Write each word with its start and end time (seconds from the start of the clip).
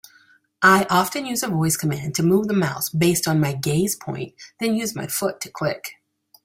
I 0.63 0.87
often 0.89 1.27
use 1.27 1.43
a 1.43 1.47
voice 1.47 1.77
command 1.77 2.15
to 2.15 2.23
move 2.23 2.47
the 2.47 2.55
mouse 2.55 2.89
based 2.89 3.27
on 3.27 3.39
my 3.39 3.53
gaze 3.53 3.95
point, 3.95 4.33
then 4.59 4.73
use 4.73 4.95
my 4.95 5.05
foot 5.05 5.39
to 5.41 5.51
click. 5.51 5.97